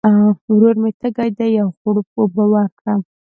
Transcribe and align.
ورور 0.53 0.75
مي 0.83 0.91
تږی 0.99 1.29
دی، 1.37 1.47
یو 1.57 1.67
غوړپ 1.77 2.07
اوبه 2.19 2.43
ورکړه! 2.53 2.93